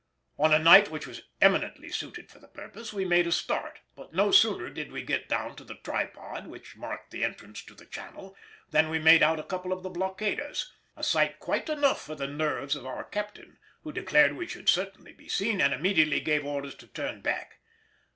On 0.39 0.51
a 0.51 0.57
night 0.57 0.89
which 0.89 1.05
was 1.05 1.29
eminently 1.41 1.89
suited 1.91 2.31
for 2.31 2.39
the 2.39 2.47
purpose 2.47 2.91
we 2.91 3.05
made 3.05 3.27
a 3.27 3.31
start, 3.31 3.81
but 3.95 4.13
no 4.15 4.31
sooner 4.31 4.67
did 4.71 4.91
we 4.91 5.03
get 5.03 5.29
down 5.29 5.55
to 5.57 5.63
the 5.63 5.75
Tripod, 5.75 6.47
which 6.47 6.75
marked 6.75 7.11
the 7.11 7.23
entrance 7.23 7.61
to 7.65 7.75
the 7.75 7.85
channel, 7.85 8.35
than 8.71 8.89
we 8.89 8.97
made 8.97 9.21
out 9.21 9.39
a 9.39 9.43
couple 9.43 9.71
of 9.71 9.83
the 9.83 9.91
blockaders—a 9.91 11.03
sight 11.03 11.39
quite 11.39 11.69
enough 11.69 12.01
for 12.03 12.15
the 12.15 12.25
nerves 12.25 12.75
of 12.75 12.87
our 12.87 13.03
captain, 13.03 13.59
who 13.83 13.91
declared 13.91 14.33
we 14.33 14.47
should 14.47 14.69
certainly 14.69 15.13
be 15.13 15.29
seen 15.29 15.61
and 15.61 15.71
immediately 15.71 16.19
gave 16.19 16.43
orders 16.47 16.73
to 16.73 16.87
turn 16.87 17.21
back. 17.21 17.59